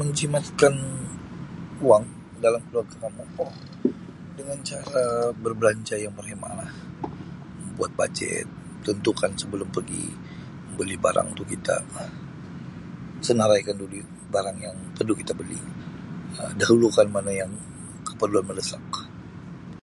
[0.00, 0.72] Menjimatkan
[1.88, 2.04] wang
[2.44, 3.24] dalam keluarga kamu
[4.38, 5.06] dengan cara
[5.44, 6.70] berbelanja yang berhemah lah,
[7.64, 8.46] membuat bajet
[8.86, 10.04] tentukan sebelum pergi
[10.72, 11.76] membeli barang untuk kita
[13.26, 13.96] senaraikan dulu
[14.34, 15.58] barang yang perlu kita beli,
[16.40, 17.52] Um dahulukan mana yang
[18.20, 18.84] perlu mendesak.